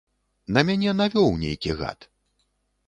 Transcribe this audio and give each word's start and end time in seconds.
На 0.57 0.63
мяне 0.69 0.95
навёў 1.03 1.29
нейкі 1.45 1.77
гад. 1.85 2.11